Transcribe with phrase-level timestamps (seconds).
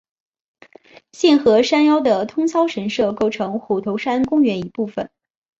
[1.11, 5.11] 现和山腰的通霄神社构成虎头山公园一部分。